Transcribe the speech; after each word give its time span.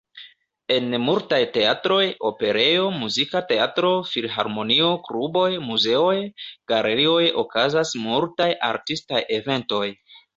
En 0.75 0.93
multaj 1.01 1.37
teatroj, 1.57 2.05
operejo, 2.29 2.87
muzika 3.01 3.41
teatro, 3.51 3.91
filharmonio, 4.13 4.87
kluboj, 5.09 5.45
muzeoj, 5.67 6.15
galerioj, 6.73 7.21
okazas 7.43 7.93
multaj 8.07 8.49
artistaj 8.71 9.21
eventoj. 9.39 9.85